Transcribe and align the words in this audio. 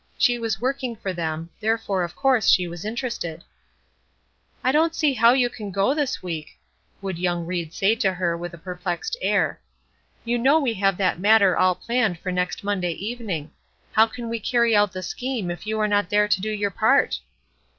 She 0.17 0.39
was 0.39 0.59
working 0.59 0.95
for 0.95 1.13
them, 1.13 1.51
therefore 1.59 2.01
of 2.01 2.15
course 2.15 2.49
she 2.49 2.67
was 2.67 2.85
interested. 2.85 3.43
"I 4.63 4.71
don't 4.71 4.95
see 4.95 5.13
how 5.13 5.33
you 5.33 5.47
can 5.47 5.69
go 5.69 5.93
this 5.93 6.23
week?" 6.23 6.57
would 7.03 7.19
young 7.19 7.45
Ried 7.45 7.71
say 7.71 7.93
to 7.97 8.13
her, 8.13 8.35
with 8.35 8.51
a 8.55 8.57
perplexed 8.57 9.15
air; 9.21 9.59
"you 10.25 10.39
know 10.39 10.59
we 10.59 10.73
have 10.73 10.97
that 10.97 11.19
matter 11.19 11.55
all 11.55 11.75
planned 11.75 12.17
for 12.17 12.31
next 12.31 12.63
Monday 12.63 12.93
evening. 12.93 13.51
How 13.91 14.07
can 14.07 14.27
we 14.27 14.39
carry 14.39 14.75
out 14.75 14.91
the 14.91 15.03
scheme 15.03 15.51
if 15.51 15.67
you 15.67 15.79
are 15.79 15.87
not 15.87 16.09
there 16.09 16.27
to 16.27 16.41
do 16.41 16.49
your 16.49 16.71
part?" 16.71 17.19